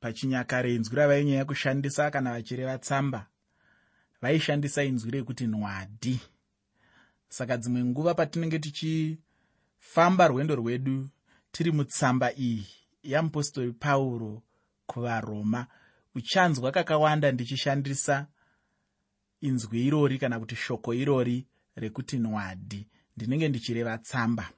[0.00, 3.26] pachinyakare inzwi ravainyanya kushandisa kana vachireva tsamba
[4.22, 6.20] vaishandisa inzwi rekuti nwadi
[7.28, 11.08] saka dzimwe nguva patinenge tichifamba rwendo rwedu
[11.52, 12.66] tiri mutsamba iyi
[13.02, 14.42] yamupostori pauro
[14.86, 15.66] kuvaroma
[16.14, 18.26] uchanzwa kakawanda ndichishandisa
[19.40, 21.46] inzwi irori kana kuti shoko irori
[21.76, 22.86] rekuti nwadi
[23.16, 24.50] ndinenge ndichireva tsamba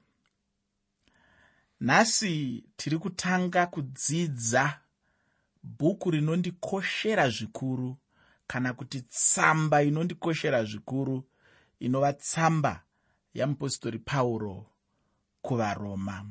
[1.81, 4.79] nhasi tiri kutanga kudzidza
[5.63, 7.97] bhuku rinondikoshera zvikuru
[8.47, 11.23] kana kuti tsamba inondikoshera zvikuru
[11.79, 12.83] inova tsamba
[13.33, 14.65] yamupostori pauro
[15.41, 16.25] kuvaroma.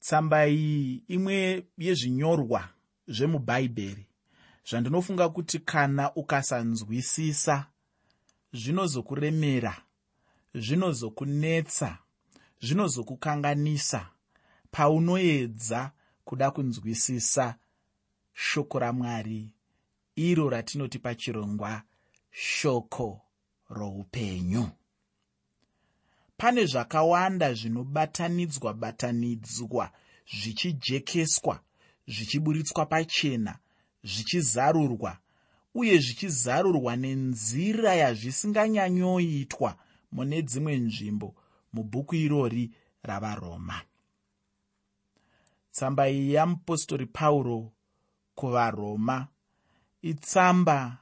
[0.00, 2.68] Tsamba iyi imwe yezvinyorwa
[3.08, 4.06] zvemubhaibheri
[4.68, 7.66] zvandinofunga kuti kana ukasanzwisisa
[8.52, 9.74] zvinozokuremera
[10.54, 11.98] zvinozokunetsa
[12.60, 14.00] zvinozokukanganisa
[14.70, 15.90] paunoedza
[16.24, 17.54] kuda kunzwisisa
[18.38, 19.50] shoko ramwari
[20.16, 21.82] iro ratinoti pachirongwa
[22.30, 23.20] shoko
[23.68, 24.70] roupenyu.
[26.36, 29.90] Pane zvakawanda zvinobatanidzwa batanidzwa
[30.30, 31.60] zvichijekeswa
[32.06, 33.58] zvichiburitswa pachena
[34.04, 35.18] zvichizarurwa
[35.74, 39.76] uye zvichizarurwa nenzira yazvisinganyanyoitwa
[40.12, 41.34] mune dzimwe nzvimbo
[41.72, 42.70] mubhuku irori
[43.02, 43.82] ravaroma.
[45.70, 47.72] Tsamba iyi yamupostori pauro
[48.38, 49.26] kuvaroma.
[50.02, 50.96] Itsamba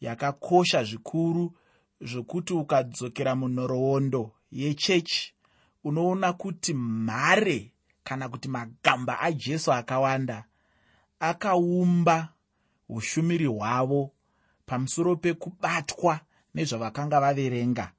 [0.00, 1.52] yakakosha zvikuru
[2.00, 5.34] zvokuti ukadzokera munhoroondo yechechi
[5.84, 7.72] unoona kuti mhare
[8.04, 10.44] kana kuti magamba ajesu akawanda
[11.20, 12.28] akaumba
[12.88, 14.12] ushumiri hwavo
[14.66, 16.20] pamusoro pekubatwa
[16.54, 17.92] nezvavakanga vaverenga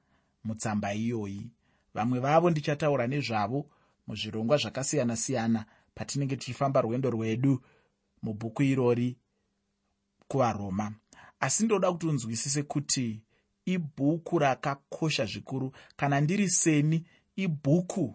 [0.44, 1.50] mutsamba iyoyi.
[1.94, 3.66] Vamwe vavo ndichataura nezvavo
[4.06, 5.64] muzvirongwa zvakasiyana-siyana
[5.94, 7.62] patinenge tichifamba rwendo rwedu
[8.26, 9.16] mubhuku irori
[10.28, 10.94] kuvaroma.
[11.40, 13.22] Asi ndoda kuti unzwisise kuti
[13.64, 15.72] ibhuku rakakosha zvikuru.
[15.96, 17.04] Kana ndiri seni
[17.36, 18.14] ibhuku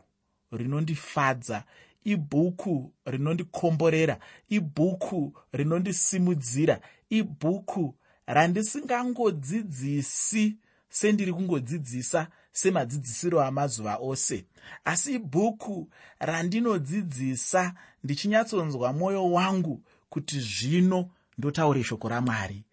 [0.51, 1.63] rinondifadza
[2.03, 4.19] ibhuku rinondikomborera
[4.49, 10.57] ibhuku rinondisimudzira ibhuku randisingangodzidzisi
[10.89, 14.45] sendiri kungodzidzisa semadzidzisiro amazuva ose.
[14.85, 22.63] Asi ibhuku randinodzidzisa ndichinyatsonzwa mwoyo wangu kuti zvino ndotaure shoko ramwari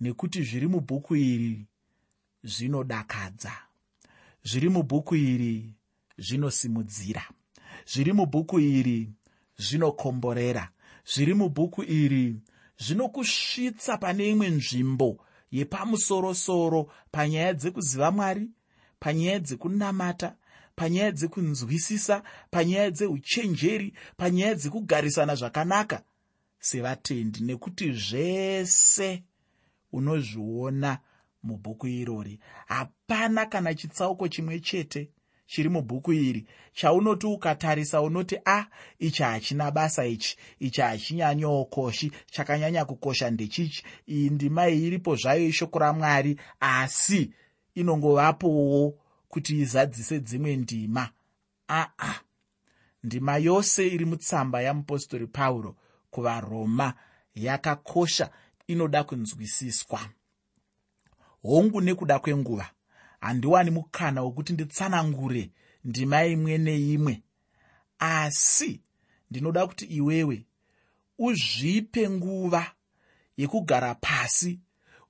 [0.00, 1.66] nekuti zviri mubhuku iri
[2.44, 3.52] zvinodakadza.
[4.44, 5.74] Zviri mubhuku iri
[6.18, 7.22] zvinosimudzira.
[7.86, 9.10] Zviri mubhuku iri
[9.58, 10.68] zvinokomborera.
[11.04, 12.40] Zviri mubhuku iri
[12.78, 15.18] zvinokusvitsa pane imwe nzvimbo
[15.50, 18.50] yepamusorosoro panyaya dzekuziva mwari
[19.00, 20.36] panyaya dzekunamata
[20.76, 26.02] panyaya dzekunzwisisa panyaya dzeuchenjeri panyaya dzekugarisana zvakanaka
[26.58, 29.22] sevatendi nekuti zvese
[29.92, 30.98] unozviona
[31.42, 32.40] mubhuku irori.
[32.66, 35.10] Hapana kana chitsauko chimwe chete
[35.46, 38.66] chiri mubhuku iri chaunoti ukatarisa unoti a ah,
[38.98, 45.78] ichi hachina basa ichi ichi hachinyanyookoshi chakanyanya kukosha ndechichi iyi ndima iyi iripo zvayo ishoko
[45.78, 47.32] ramwari asi
[47.74, 51.10] inongovapowo kuti izadzise dzimwe ndima.
[51.68, 51.80] Aa.
[51.82, 52.20] Ah, ah.
[53.02, 55.76] ndima yose iri mutsamba yamupostori pauro
[56.16, 56.94] kuvaroma
[57.34, 58.30] yakakosha
[58.66, 60.00] inoda kunzwisiswa.
[61.42, 62.70] Hongu nekuda kwenguva
[63.20, 65.50] handiwani mukana wokuti nditsanangure
[65.84, 67.22] ndima imwe neimwe.
[67.98, 68.80] Asi
[69.30, 70.46] ndinoda kuti iwewe
[71.18, 72.72] uzvipe nguva
[73.36, 74.60] yekugara pasi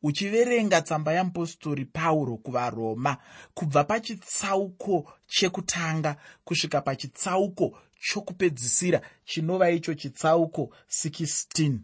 [0.03, 3.17] uchiverenga tsamba yamupostori pauro kuvaroma
[3.55, 11.79] kubva pachitsauko chekutanga kusvika pachitsauko chokupedzisira chinova icho chitsauko 16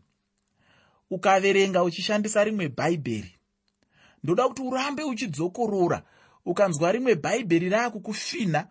[1.10, 3.34] ukaverenga uchishandisa rimwe bhaibheri.
[4.24, 6.02] Ndoda kuti urambe uchidzokorora
[6.44, 8.66] ukanzwa rimwe bhaibheri raakukufinha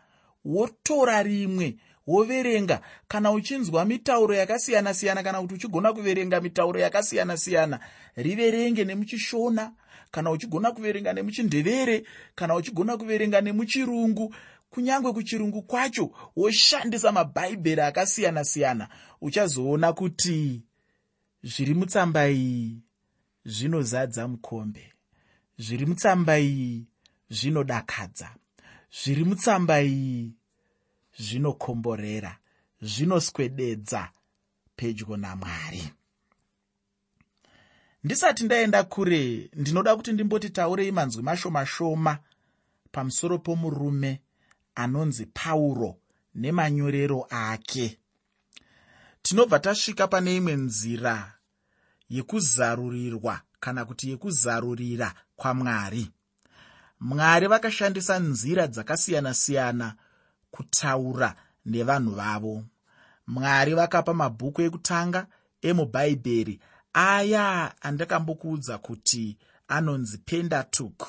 [0.46, 2.82] wotora rimwe woverenga.
[3.08, 7.80] Kana uchinzwa mitauro yakasiyana-siyana kana kuti uchigona kuverenga mitauro yakasiyana-siyana
[8.16, 9.72] riverenge nemuchishona
[10.12, 12.04] kana uchigona kuverenga nemuchindevere
[12.36, 14.36] kana uchigona kuverenga nemuchirungu
[14.72, 18.90] kunyange kuchirungu kwacho woshandisa mabhaibheri akasiyana-siyana
[19.22, 20.64] uchazoona kuti
[21.44, 22.82] zviri mutsamba iyi
[23.46, 24.94] zvinozadza mukombe
[25.58, 26.88] zviri mutsamba iyi
[27.30, 28.30] zvinodakadza
[29.04, 30.34] zviri mutsamba iyi
[31.20, 32.38] zvinokomborera
[32.82, 34.10] zvinoswededza
[34.76, 35.84] pedyo namwari.
[38.04, 42.20] Ndisati ndaenda kure ndinoda kuti ndimboti taurei manzwi mashoma shoma
[42.92, 44.22] pamusoro pomurume
[44.76, 45.98] anonzi pauro
[46.36, 48.00] nemanyorero ake.
[49.22, 51.34] Tinobva tasvika pane imwe nzira
[52.10, 56.12] yekuzarurirwa kana kuti yekuzarurira kwamwari.
[57.00, 59.96] Mwari vakashandisa nzira dzakasiyana-siyana
[60.52, 61.36] kutaura
[61.66, 62.64] nevanhu vavo.
[63.28, 65.28] Mwari vakapa mabhuku ekutanga
[65.62, 66.60] emubhaibheri.
[66.94, 71.08] Aya andakambokuudza kuti anonzi pendatuk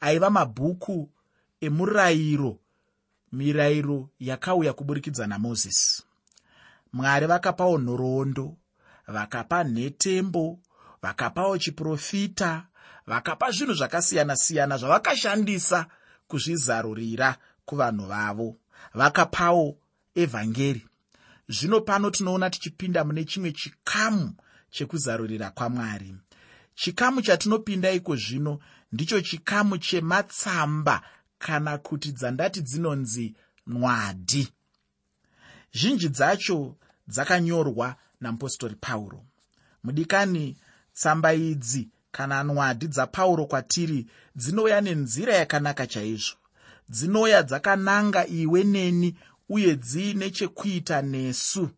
[0.00, 1.10] aiva mabhuku
[1.60, 2.58] emurayiro
[3.32, 6.02] mirayiro yakauya kuburikidza namozisi.
[6.92, 8.56] Mwari vakapawo nhoroondo
[9.08, 10.58] vakapa nhetembo
[11.02, 12.66] vakapawo chiprofita
[13.06, 15.86] vakapa zvinhu zvakasiyana-siyana zvavakashandisa
[16.28, 18.56] kuzvizarurira kuvanhu vavo.
[18.94, 19.76] Vakapawo
[20.14, 20.86] evhangeri.
[21.48, 24.34] Zvino pano tinoona tichipinda mune chimwe chikamu
[24.70, 26.14] chekuzarurira kwamwari.
[26.74, 28.58] Chikamu chatinopinda iko zvino
[28.92, 31.02] ndicho chikamu chematsamba
[31.38, 33.34] kana kuti dzandati dzinonzi
[33.66, 34.48] nwadi.
[35.72, 36.76] Zhinji dzacho
[37.08, 39.24] dzakanyorwa namupostori pauro.
[39.84, 40.56] Mudikani
[40.94, 44.06] tsamba idzi kana nwadi dzapauro kwatiri
[44.36, 46.36] dzinouya nenzira yakanaka chaizvo.
[46.88, 49.16] Dzinouya dzakananga iwe neni
[49.48, 51.70] uye dziine chekuita nesu.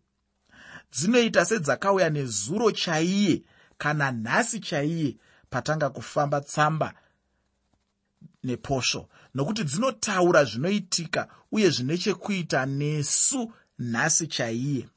[0.92, 3.42] Dzinoita sedzakauya nezuro chaiye
[3.78, 5.16] kana nhasi chaiye
[5.50, 6.94] patanga kufamba tsamba
[8.44, 14.88] neposvo nokuti dzinotaura zvinoitika uye zvine chekuita nesu nhasi chaiye.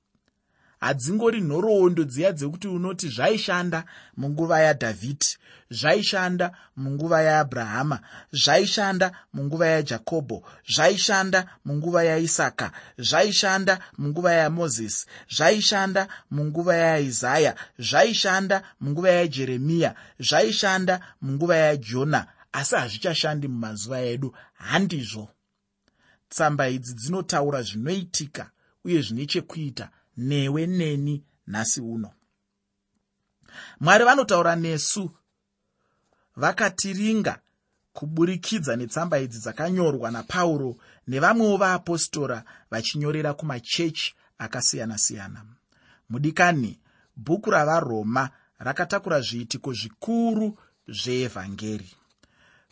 [0.79, 3.83] Hadzingori nhoroondo dziya dzekuti unoti zvaishanda
[4.17, 5.37] munguva yadhavhidhi
[5.79, 7.99] zvaishanda munguva yaabrahama
[8.31, 10.43] zvaishanda munguva yajakobho
[10.73, 22.27] zvaishanda munguva yaisaka zvaishanda munguva yamozisi zvaishanda munguva yaisaya zvaishanda munguva yajeremiya zvaishanda munguva yajona
[22.53, 24.35] asi hazvichashandi mumazuva edu.
[24.53, 25.29] Handizvo.
[26.29, 28.51] Tsamba idzi dzinotaura zvinoitika
[28.85, 32.11] uye zvine chekuita newe neni nhasi uno.
[33.79, 35.11] Mwari vanotaura nesu
[36.35, 37.39] vakatiringa
[37.93, 40.77] kuburikidza netsamba idzi dzakanyorwa napauro
[41.07, 45.45] nevamwewo vaapostora vachinyorera kumachechi akasiyana-siyana.
[46.09, 46.79] Mudikani
[47.15, 48.29] bhuku ravaroma
[48.59, 50.57] rakatakura zviitiko zvikuru
[50.87, 51.89] zveevhangeri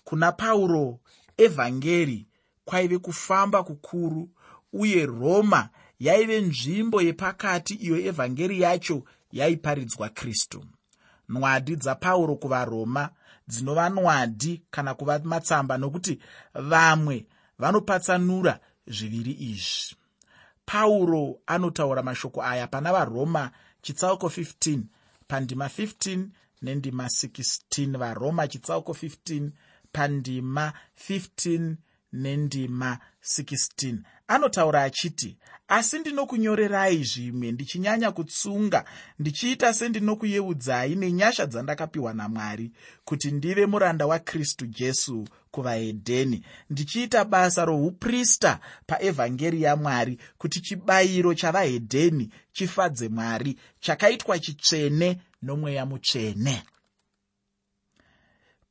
[0.04, 1.00] kuna pauro
[1.38, 2.28] evhangeri
[2.66, 4.30] kwaive kufamba kukuru
[4.74, 5.70] uye roma
[6.00, 10.66] yaive nzvimbo yepakati iyo evhangeri yacho yaiparidzwa kristu.
[11.30, 13.10] Nwadi dzapauro kuvaroma
[13.48, 16.20] dzinova nwadi kana kuva matsamba nokuti
[16.54, 17.26] vamwe
[17.60, 19.96] vanopatsanura zviviri izvi.
[20.66, 23.52] Pauro anotaura mashoko aya pana varoma
[23.82, 24.80] chitsauko 15
[25.28, 26.28] pandima 15
[26.62, 29.50] nendima 16 varoma chitsauko 15
[29.92, 30.74] pandima
[31.10, 31.76] 15
[32.14, 33.98] nendima 16
[34.28, 38.86] anotaura achiti asi ndinokunyorerai zvimwe ndichinyanya kutsunga
[39.20, 42.72] ndichiita sendinokuyeudzai nenyasha dzandakapiwa namwari
[43.06, 53.10] kuti ndive muranda wakristu jesu kuvahedheni ndichiita basa rouprista paevhangeri yamwari kuti chibayiro chavahedheni chifadze
[53.10, 56.64] mwari chakaitwa chitsvene nomweya mutsvene.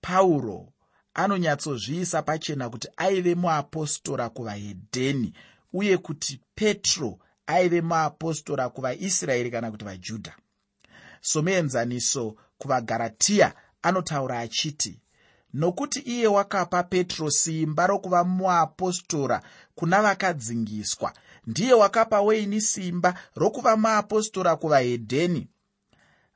[0.00, 0.72] Pauro
[1.14, 5.32] anonyatsozviisa pachena kuti aive muapostora kuvahedheni
[5.72, 10.32] uye kuti petro aive muapostora kuvaisraeri kana kuti vajudha.
[11.20, 15.00] Somuenzaniso kuvagaratiya anotaura achiti
[15.54, 19.42] nokuti iye wakapa petro simba rokuva muapostora
[19.74, 21.12] kuna vakadzingiswa
[21.46, 25.48] ndiye wakapa weini simba rokuva muapostora kuvahedheni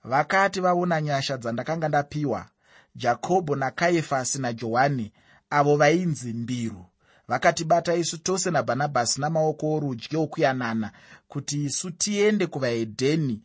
[0.04, 2.46] vakati vaona nyasha dzandakanga ndapiwa
[2.94, 5.12] jakobho nakaifasi najohani
[5.50, 6.86] avo vainzi mbiru
[7.28, 10.92] vakatibata isu tose nabhanabhasi namaoko orudyi okuyanana
[11.28, 13.40] kuti isu tiende kuvahedheni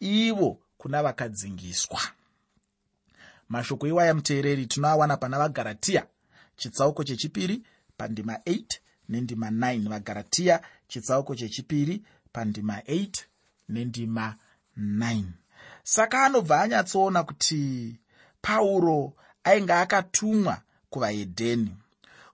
[0.00, 2.00] ivo kuna vakadzingiswa.
[3.48, 6.06] Mashoko iwaya muteereri tinoawana pana vagaratiya
[6.56, 7.62] chitsauko chechipiri
[7.96, 8.64] pandima 8
[9.08, 13.08] nendima 9 vagaratiya chitsauko chechipiri pandima 8
[13.68, 14.34] nendima
[14.78, 15.22] 9
[15.82, 17.96] saka anobva anyatsoona kuti
[18.44, 19.12] pauro
[19.44, 20.54] ainge akatumwa
[20.90, 21.72] kuvahedheni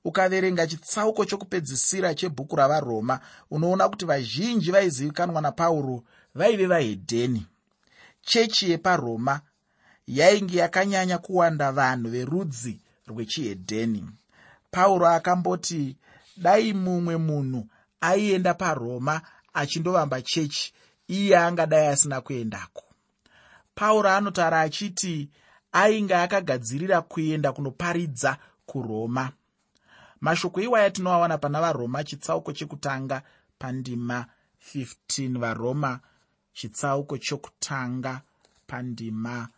[0.05, 5.97] ukaverenga chitsauko chokupedzisira chebhuku ravaroma unoona kuti vazhinji vaizivikanwa napauro
[6.35, 7.47] vaive vahedheni
[8.23, 9.41] chechi yeparoma
[10.07, 14.03] yainge yakanyanya kuwanda vanhu verudzi rwechihedheni
[14.71, 15.97] pauro akamboti
[16.37, 17.67] dai mumwe munhu
[18.01, 19.21] aienda paroma
[19.55, 20.73] achindovamba chechi
[21.09, 22.83] iye angadai asina kuendako.
[23.75, 25.31] Pauro anotaura achiti
[25.73, 29.33] ainge akagadzirira kuenda kunoparidza kuroma.
[30.21, 33.23] Mashoko iwaya tinoawana pana varoma chitsauko chekutanga
[33.59, 34.27] pandima
[34.75, 36.01] 15 varoma
[36.53, 38.21] chitsauko chokutanga
[38.67, 39.49] pandima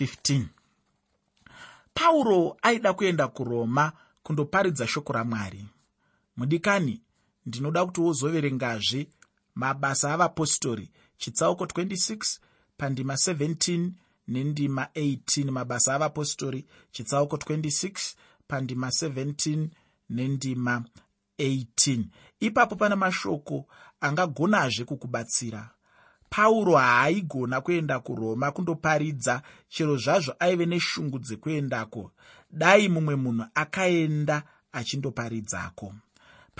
[0.00, 0.44] 15
[1.94, 5.66] pauro aida kuenda kuroma kundoparidza shoko ramwari.
[6.36, 7.00] Mudikani
[7.46, 9.08] ndinoda kuti wozoverengazve
[9.54, 10.90] mabasa avapostori.
[11.18, 12.38] Chitsauko 26
[12.76, 13.90] pandima 17
[14.30, 18.14] nendima 18 mabasa avapostori chitsauko 26
[18.48, 19.68] pandima 17
[20.10, 20.84] nendima
[21.38, 22.04] 18
[22.40, 23.66] ipapo pana mashoko
[24.00, 25.70] angagonazve kukubatsira.
[26.30, 32.12] Pauro haaigona kuenda kuroma kundoparidza chero zvazvo aive neshungu dzekuendako.
[32.50, 35.94] Dai mumwe munhu akaenda achindoparidzako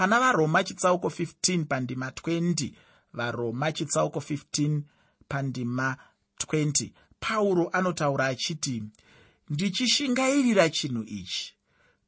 [0.01, 2.73] pana varoma chitsauko 15 pandima 20
[3.13, 4.81] varoma chitsauko 15
[5.29, 5.97] pandima
[6.39, 8.83] 20 pauro anotaura achiti
[9.51, 11.55] ndichishingairira chinhu ichi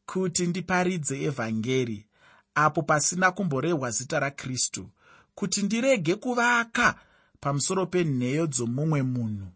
[0.07, 2.07] kuti ndiparidze evhangeri
[2.54, 4.90] apo pasina kumborehwa zita rakristu
[5.35, 6.99] kuti ndirege kuvaka
[7.40, 9.49] pamusoro penheyo dzomumwe munhu.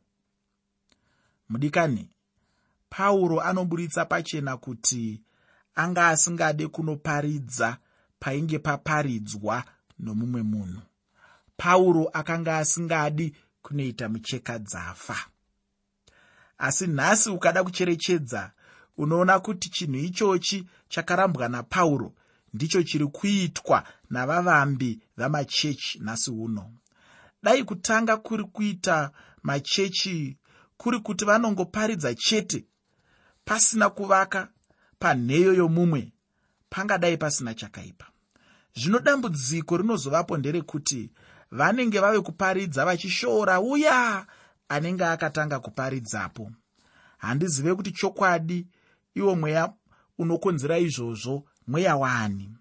[1.48, 2.08] Mudikani
[2.90, 5.22] pauro anoburitsa pachena kuti
[5.74, 7.78] anga asingade kunoparidza
[8.18, 9.64] painge paparidzwa
[9.98, 10.82] nomumwe munhu.
[11.56, 15.16] Pauro akanga asingadi kunoita micheka dzafa
[16.58, 18.52] asi nhasi ukada kucherechedza
[18.96, 22.12] unoona kuti chinhu ichochi chakarambwa napauro
[22.54, 26.72] ndicho chiri kuitwa navavambi vamachechi nhasi uno.
[27.42, 29.10] Dai kutanga kuri kuita
[29.42, 30.36] machechi
[30.76, 32.64] kuri kuti vanongoparidza chete?
[33.44, 34.48] Pasina kuvaka
[34.98, 36.12] panheyo yomumwe
[36.70, 38.06] pangadai pasina chakaipa.
[38.76, 41.10] Zvino dambudziko rinozovapo nderekuti
[41.50, 44.26] vanenge vave kuparidza vachishoora uya
[44.68, 46.52] anenge akatanga kuparidzapo.
[47.18, 48.66] Handizive kuti chokwadi
[49.14, 49.72] iwo mweya
[50.18, 52.56] unokonzera izvozvo mweya wani.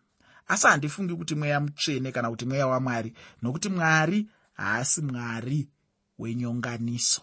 [0.47, 5.69] Asi handifungi kuti mweya mutsvene kana kuti mweya wamwari nokuti mwari haasi mwari
[6.19, 7.21] wenyonganiso.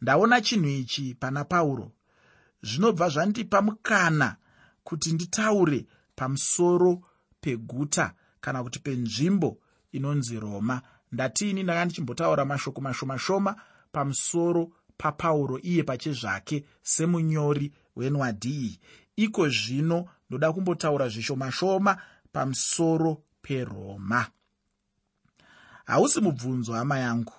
[0.00, 1.92] Ndaona chinhu ichi pana pauro
[2.62, 4.36] zvinobva zvandipa mukana
[4.84, 5.86] kuti nditaure
[6.16, 7.02] pamusoro
[7.40, 9.58] peguta kana kuti penzvimbo
[9.92, 13.56] inonzi roma ndatini ndanga ndichimbotaura mashoko mashoma shoma
[13.92, 18.80] pamusoro papauro iye pachezvake semunyori wenwadhii
[19.16, 24.26] iko zvino ndoda kumbotaura zvishoma shoma pamusoro peroma.
[25.84, 27.32] Hausi mubvunzo hama yangu.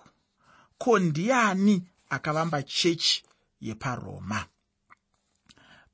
[0.78, 3.24] Ko ndiani akavamba chechi
[3.62, 4.46] yeparoma?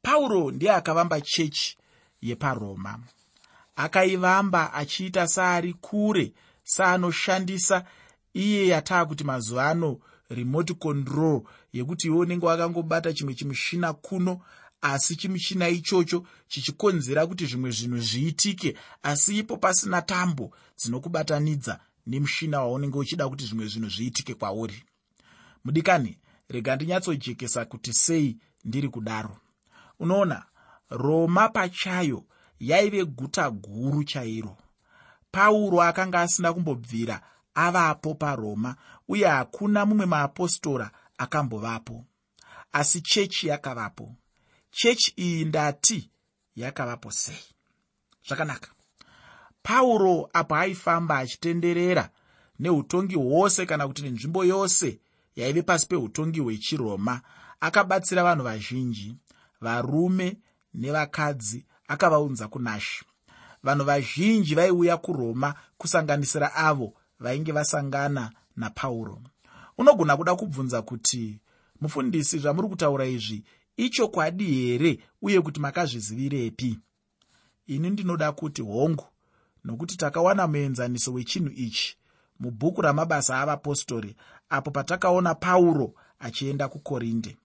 [0.02, 1.78] Pauro ndiye akavamba chechi
[2.22, 3.00] yeparoma.
[3.76, 6.34] Akaivamba achiita saari kure
[6.66, 7.86] saanoshandisa
[8.34, 11.42] iye yataa kuti mazuva ano remote control
[11.74, 14.42] yekuti iwe unenge wakangobata chimwe chimushina kuno
[14.82, 22.98] asi chimushina ichocho chichikonzera kuti zvimwe zvinhu zviitike asi ipo pasina tambo dzinokubatanidza nemushina waunenge
[22.98, 24.84] uchida kuti zvimwe zvinhu zviitike kwauri.
[25.64, 26.18] Mudikani
[26.50, 29.38] rega ndinyatsojekesa kuti sei ndiri kudaro.
[30.00, 30.46] Unoona
[30.90, 32.24] roma pachayo
[32.60, 34.58] yaive guta guru chairo
[35.36, 37.22] pauro akanga asina kumbobvira
[37.56, 38.76] avapo paroma
[39.08, 42.06] uye hakuna mumwe maapostora akambovapo.
[42.72, 44.16] Asi chechi yakavapo.
[44.72, 46.10] Chechi iyi ndati
[46.56, 47.44] yakavapo sei?
[48.28, 48.70] Zvakanaka.
[49.64, 52.10] Pauro apo aifamba achitenderera
[52.60, 55.00] neutongi hwose kana kuti nenzvimbo yose
[55.36, 57.22] yaive pasi peutongi hwechiroma.
[57.60, 59.16] Akabatsira vanhu vazhinji
[59.62, 60.38] varume
[60.74, 63.06] nevakadzi akavaunza kunashi
[63.66, 69.22] vanhu vazhinji vaiuya kuroma kusanganisira avo vainge vasangana napauro.
[69.78, 71.40] Unogona kuda kubvunza kuti
[71.82, 73.44] mufundisi zvamuri kutaura izvi
[73.78, 76.80] ichokwadi here uye kuti makazvizivirepi?
[77.68, 79.06] Ini ndinoda kuti hongu
[79.64, 81.98] nokuti takawana muenzaniso wechinhu ichi
[82.40, 84.16] mubhuku ramabasa avapostori
[84.50, 87.38] apo patakaona pauro achienda kukorinde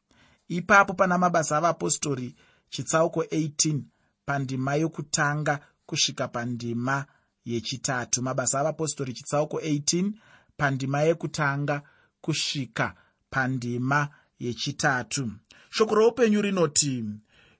[0.49, 2.35] ipapo pana mabasa avapostori
[2.69, 3.81] chitsauko 18
[4.27, 7.05] pandima yokutanga kusvika pandima
[7.45, 8.23] yechitatu.
[8.23, 10.13] Mabasa avapostori chitsauko 18
[10.57, 11.83] pandima yekutanga
[12.21, 12.95] kusvika
[13.31, 15.31] pandima yechitatu.
[15.71, 17.05] Shoko roupenyu rinoti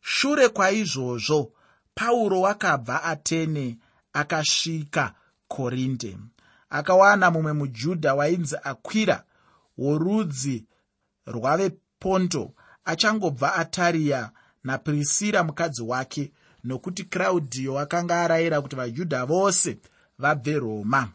[0.01, 1.53] shure kwaizvozvo
[1.95, 3.79] pauro wakabva atene
[4.13, 5.15] akasvika
[5.49, 6.19] korinde
[6.71, 9.25] akawana mumwe mujudha wainzi akwira
[9.79, 10.67] worudzi
[11.27, 14.31] rwaveponto achangobva atariya
[14.65, 16.33] napirisira mukadzi wake
[16.65, 19.79] nokuti kraudhiyo akanga arayira kuti vajudha vose
[20.19, 21.09] vabve roma.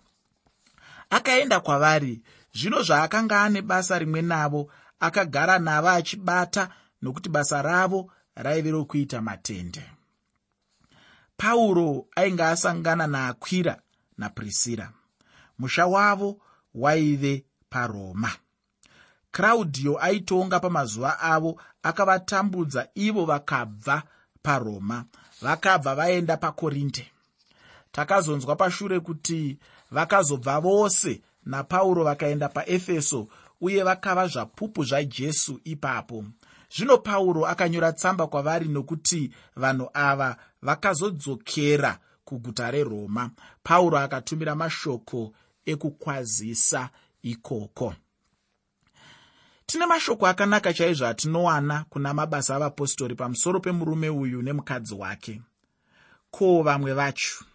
[1.10, 2.22] Akaenda kwavari
[2.54, 6.70] zvino zvaakanga ane basa rimwe navo akagara navo achibata
[7.02, 9.84] nokuti basa ravo raive rokuita matende.
[11.38, 13.82] Pauro ainge asangana naakwira
[14.18, 14.92] napirisira
[15.60, 16.42] musha wavo
[16.76, 18.32] waive paroma.
[19.32, 24.04] Kraudhiyo aitonga pamazuva avo akavatambudza ivo vakabva
[24.46, 25.06] paroma
[25.42, 27.06] vakabva vaenda pakorinde
[27.92, 29.58] takazonzwa pashure kuti
[29.92, 33.28] vakazobva vose napauro vakaenda paefeso
[33.62, 36.26] uye vakava zvapupu zvajesu ipapo.
[36.76, 43.32] Zvino pauro akanyora tsamba kwavari nokuti vanhu ava vakazodzokera kuguta reroma.
[43.64, 45.34] Pauro akatumira mashoko
[45.66, 46.90] ekukwazisa
[47.24, 47.94] ikoko
[49.66, 55.42] tine mashoko akanaka chaizvo atinowana kuna mabasa avapostori pamusoro pemurume uyu nemukadzi wake.
[56.32, 57.46] Ko vamwe vacho?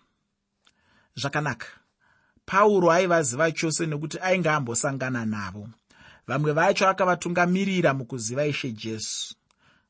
[1.17, 1.67] Zvakanaka.
[2.47, 5.69] Pauro aivaziva chose nekuti ainge ambosangana navo.
[6.26, 9.35] Vamwe vacho akavatungamirira mukuziva ishe jesu.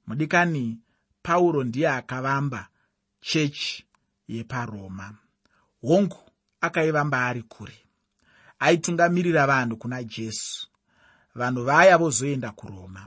[0.06, 0.78] Mudikani
[1.22, 2.68] pauro ndiye akavamba
[3.20, 3.84] chechi
[4.28, 5.14] yeparoma.
[5.82, 6.18] Hongu
[6.60, 7.78] akaivamba ari kure.
[8.58, 10.69] Aitungamirira vanhu kuna jesu
[11.34, 13.06] vanhu vaya vozoenda kuroma.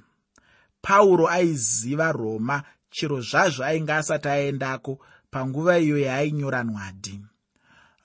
[0.82, 5.00] Pauro aiziva roma chero zvazvo ainge asati aendako
[5.32, 7.22] panguva iyo yaainyora nwadi.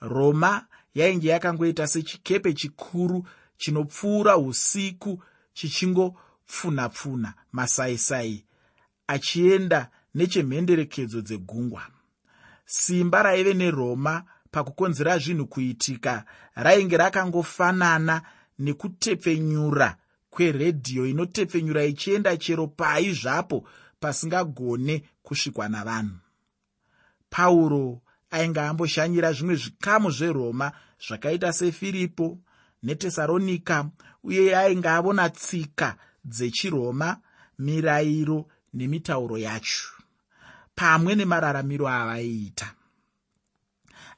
[0.01, 5.23] Roma yainge yakangoita sechikepe chikuru chinopfuura usiku
[5.53, 8.45] chichingopfunha-pfunha masaisai
[9.07, 11.81] achienda nechemhenderekedzo dzegungwa.
[12.65, 18.21] Simba raive neroma pakukonzera zvinhu kuitika rainge rakangofanana
[18.59, 19.97] nekutepfenyura
[20.39, 23.67] kweredhiyo inotepfenyura ichienda chero pai zvapo
[23.99, 26.17] pasingagone kusvikwa navanhu
[27.29, 30.71] pauro ainge amboshanyira zvimwe zvikamu zveroma
[31.07, 32.37] zvakaita sefiripo
[32.83, 33.89] netesaronika
[34.23, 37.17] uye ainge avona tsika dzechiroma
[37.59, 38.39] mirayiro
[38.73, 39.91] nemitauro yacho
[40.75, 42.67] pamwe nemararamiro avaiita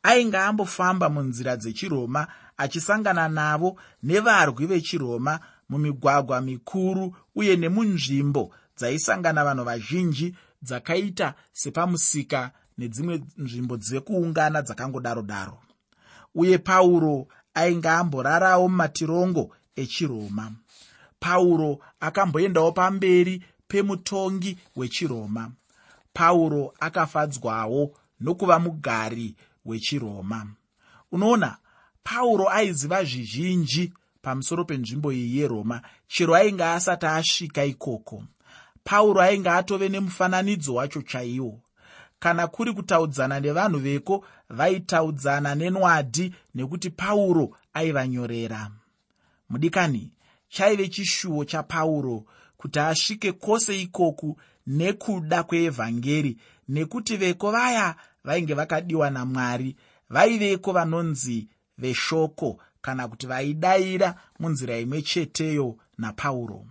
[0.03, 3.69] ainge ambofamba munzira dzechiroma achisangana navo
[4.03, 5.39] nevarwi vechiroma
[5.71, 8.43] mumigwagwa mikuru uye nemunzvimbo
[8.77, 15.57] dzaisangana vanhu vazhinji dzakaita sepamusika nedzimwe nzvimbo dzekuungana dzakangodaro daro.
[16.35, 19.43] Uye pauro ainge amborarawo mumatirongo
[19.75, 20.51] echiroma.
[21.19, 25.51] Pauro akamboendawo pamberi pemutongi wechiroma.
[26.13, 27.81] Pauro akafadzwawo
[28.19, 30.47] nokuva mugari wechiroma.
[31.11, 31.57] Unoona
[32.03, 38.23] pauro aiziva zvizhinji pamusoro penzvimbo iyi yeroma chero ainge asati asvika ikoko.
[38.83, 41.59] Pauro ainge atove nemufananidzo wacho chaiwo.
[42.19, 48.71] Kana kuri kutaudzana nevanhu veko vaitaudzana nenwadi nekuti pauro aivanyorera.
[49.49, 50.11] Mudikani
[50.49, 52.25] chaive chishuwo chapauro
[52.57, 56.37] kuti asvike kwose ikoku nekuda kweevhangeri
[56.69, 59.75] nekuti veko vaya vainge vakadiwa namwari
[60.09, 66.65] vaiveko vanonzi veshoko kana kuti vaidayira munzira imwe cheteyo napauro.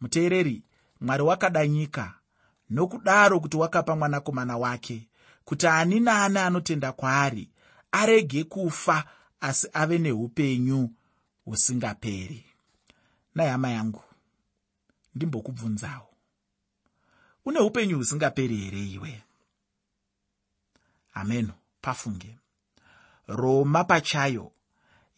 [0.00, 0.62] Muteereri
[1.00, 2.14] mwari wakada nyika
[2.70, 5.08] nokudaro kuti wakapa mwanakomana wake
[5.44, 7.50] kuti ani naani anotenda kwaari
[7.92, 9.04] arege kufa
[9.40, 10.90] asi ave neupenyu
[11.44, 12.44] husingaperi.
[13.34, 14.02] Nehama yangu
[15.14, 16.08] ndimbokubvunzawo
[17.44, 19.22] une upenyu husingaperi here iwe?
[21.10, 22.38] Hameno pafunge.
[23.26, 24.52] Roma pachayo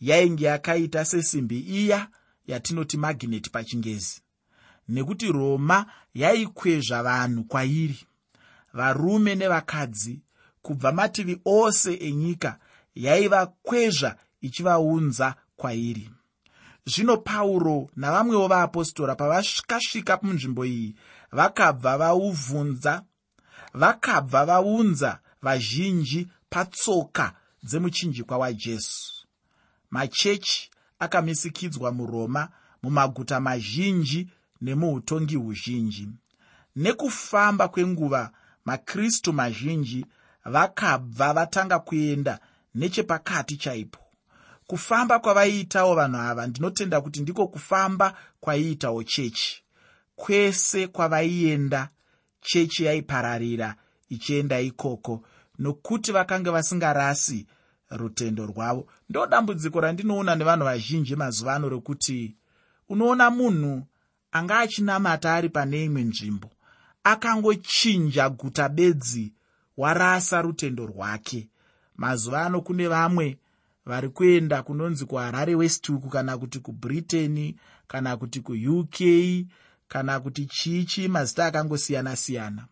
[0.01, 2.09] yainge yakaita sesimbi iya
[2.47, 4.21] yatinoti magineti pachingezi.
[4.89, 8.07] Nekuti roma yaikwezva vanhu kwairi
[8.73, 10.21] varume nevakadzi
[10.63, 12.59] kubva mativi ose enyika
[12.95, 16.11] yaivakwezva ichivaunza kwairi.
[16.87, 20.95] Zvino pauro navamwewo vaapostora pavakasvika munzvimbo iyi
[21.33, 23.03] vakabva vauvunza
[23.75, 29.24] vakabva vaunza vazhinji patsoka dzemuchinjikwa wajesu
[29.95, 32.49] machechi akamisikidzwa muroma
[32.83, 34.31] mumaguta mazhinji
[34.61, 36.09] nemuutongi huzhinji.
[36.77, 38.31] Nekufamba kwenguva
[38.65, 40.07] makristu mazhinji
[40.45, 42.39] vakabva vatanga kuenda
[42.75, 44.01] nechepakati chaipo.
[44.67, 49.63] Kufamba kwavaiitawo vanhu ava ndinotenda kuti ndiko kufamba kwaiitawo chechi.
[50.17, 51.89] Kwese kwavaienda
[52.41, 53.75] chechi yaipararira
[54.09, 55.23] ichienda ikoko
[55.59, 57.47] nokuti vakanga vasingarasi
[57.97, 58.87] rutendo rwavo.
[59.09, 62.37] Ndo dambudziko randinoona nevanhu vazhinji mazuva ano rokuti
[62.89, 63.83] unoona munhu
[64.33, 66.51] anga achinamata ari pane imwe nzvimbo
[67.05, 69.33] akangochinja guta bedzi
[69.77, 71.49] warasa rutendo rwake.
[71.97, 73.39] Mazuva ano kune vamwe
[73.87, 77.55] vari kuenda kunonzi kuharare westhook kana kuti kubritain
[77.89, 78.97] kana kuti kuuk
[79.89, 82.67] kana kuti chii mazita akangosiyana-siyana.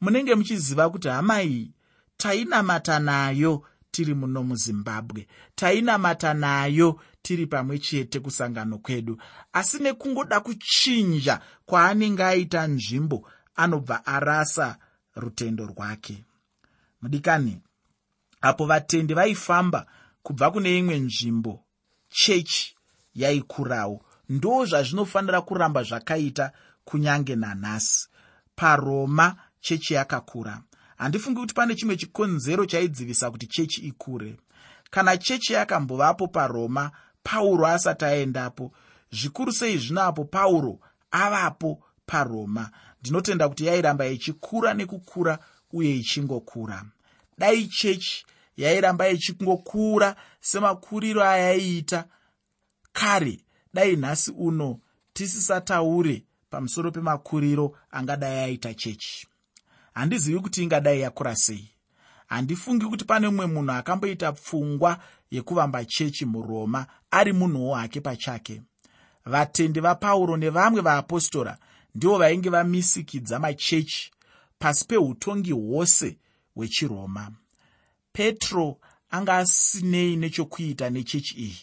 [0.00, 1.72] Munenge muchiziva kuti hama iyi
[2.16, 3.62] tainamata nayo
[3.94, 5.26] tiri muno muzimbabwe.
[5.54, 9.18] Tainamata nayo tiri pamwe chete kusangano kwedu.
[9.52, 14.76] Asi nekungoda kuchinja kwaanenge aita nzvimbo anobva arasa
[15.14, 16.24] rutendo rwake.
[17.02, 17.60] Mudikani
[18.40, 19.86] apo vatendi vaifamba
[20.22, 21.64] kubva kune imwe nzvimbo
[22.08, 22.74] chechi
[23.14, 26.52] yaikurawo ndo zvazvinofanira kuramba zvakaita
[26.84, 28.08] kunyange nanhasi.
[28.56, 30.62] Paroma chechi yakakura
[30.96, 34.36] handifungi kuti pane chimwe chikonzero chaidzivisa kuti chechi ikure.
[34.90, 36.90] Kana chechi yakambovapo paroma
[37.22, 38.72] pauro asati aendapo
[39.12, 40.78] zvikuru sei zvino apo pauro
[41.10, 42.70] avapo paroma.
[43.00, 45.38] Ndinotenda kuti yairamba ichikura nekukura
[45.72, 46.84] uye ichingokura.
[47.38, 48.26] Dai chechi
[48.56, 52.04] yairamba ichingokura semakuriro ayaiita
[52.92, 53.40] kare
[53.74, 54.80] dai nhasi uno
[55.12, 59.26] tisisataure pamusoro pemakuriro angadai aita chechi
[59.94, 61.70] handizivi kuti ingadai yakura sei.
[62.26, 64.98] Handifungi kuti pane mumwe munhu akamboita pfungwa
[65.30, 68.62] yekuvamba chechi muroma ari munhuwo hake pachake.
[69.24, 71.58] Vatendi vapauro nevamwe vaapostora
[71.94, 74.10] ndivo vainge vamisikidza machechi
[74.58, 76.18] pasi peutongi hwose
[76.54, 77.32] hwechiroma.
[78.12, 78.78] Petro
[79.10, 81.58] anga asinei nechokuita nechechi iyi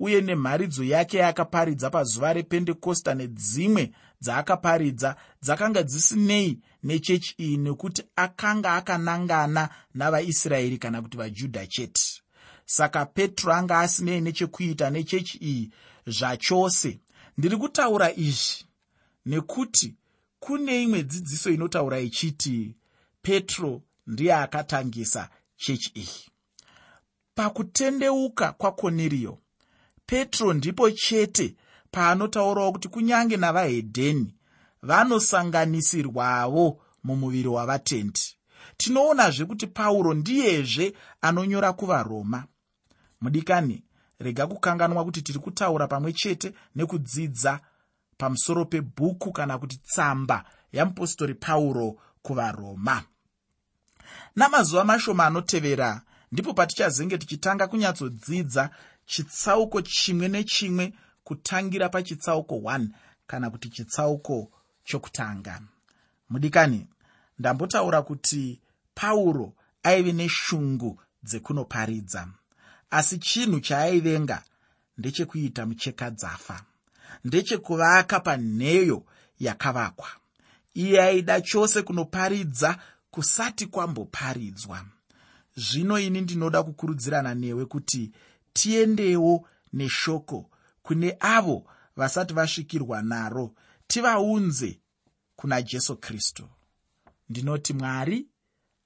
[0.00, 5.10] uye nemharidzo yake yaakaparidza pazuva rependekosta nedzimwe dzaakaparidza
[5.42, 12.22] dzakanga dzisinei nechechi iyi nekuti akanga akanangana navaisraeri kana kuti vajudha chete.
[12.66, 15.70] Saka petro anga asinei nechekuita nechechi iyi
[16.06, 17.00] zvachose.
[17.38, 18.64] Ndiri kutaura izvi
[19.26, 19.94] nekuti
[20.40, 22.74] kune imwe dzidziso inotaura ichiti
[23.22, 26.30] petro ndiye akatangisa chechi iyi.
[27.34, 29.38] Pakutendeuka kwakoniriyo
[30.06, 31.56] petro ndipo chete
[31.92, 34.34] paanotaurawo kuti kunyange navahedheni
[34.82, 38.20] vanosanganisirwawo mumuviri wavatendi
[38.76, 42.44] tinoonazve kuti pauro ndiyezve anonyora kuvaroma.
[43.20, 43.82] Mudikani
[44.18, 47.60] rega kukanganwa kuti tiri kutaura pamwe chete nekudzidza
[48.18, 53.02] pamusoro pebhuku kana kuti tsamba yamupostori pauro kuvaroma.
[54.36, 56.02] Namazuva mashoma anotevera
[56.32, 58.70] ndipo patichazenge tichitanga kunyatsodzidza
[59.06, 60.92] chitsauko chimwe nechimwe
[61.24, 62.86] kutangira pachitsauko 1
[63.26, 64.50] kana kuti chitsauko
[64.84, 65.62] chokutanga.
[66.30, 66.86] Mudikani
[67.38, 68.60] ndambotaura kuti
[68.94, 72.28] pauro aive neshungu dzekunoparidza
[72.90, 74.42] asi chinhu chaaivenga
[74.98, 76.62] ndechekuita muchekadzafa.
[77.24, 79.04] Ndechekuvaka panheyo
[79.40, 80.08] yakavakwa.
[80.74, 82.78] Iye aida chose kunoparidza
[83.10, 84.84] kusati kwamboparidzwa.
[85.56, 88.12] Zvino ini ndinoda kukurudzirana newe kuti
[88.52, 90.50] tiendewo neshoko
[90.82, 91.56] kune avo
[91.96, 93.54] vasati vasvikirwa naro
[93.86, 94.80] tivaunze
[95.36, 96.48] kuna jesu kristu.
[97.28, 98.18] Ndinoti mwari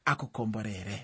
[0.05, 0.97] akukomborere